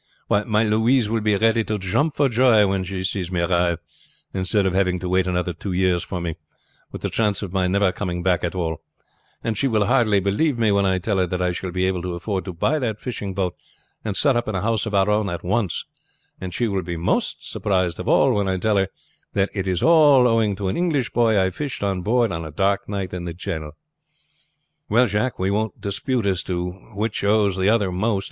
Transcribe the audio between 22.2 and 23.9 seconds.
on a dark night in the channel."